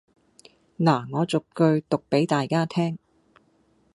[0.77, 2.97] 拿我逐句讀俾大家聽